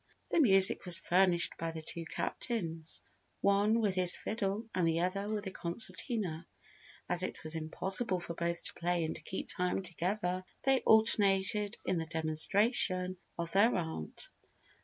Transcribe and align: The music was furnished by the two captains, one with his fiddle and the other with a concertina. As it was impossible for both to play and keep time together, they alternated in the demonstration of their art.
The 0.31 0.41
music 0.41 0.83
was 0.85 0.97
furnished 0.97 1.53
by 1.59 1.69
the 1.69 1.83
two 1.83 2.05
captains, 2.05 3.01
one 3.41 3.79
with 3.81 3.93
his 3.93 4.15
fiddle 4.15 4.67
and 4.73 4.87
the 4.87 5.01
other 5.01 5.29
with 5.29 5.45
a 5.45 5.51
concertina. 5.51 6.47
As 7.07 7.21
it 7.21 7.43
was 7.43 7.55
impossible 7.55 8.19
for 8.19 8.33
both 8.33 8.63
to 8.63 8.73
play 8.73 9.05
and 9.05 9.23
keep 9.25 9.49
time 9.49 9.83
together, 9.83 10.43
they 10.63 10.79
alternated 10.87 11.77
in 11.85 11.99
the 11.99 12.07
demonstration 12.07 13.17
of 13.37 13.51
their 13.51 13.75
art. 13.75 14.31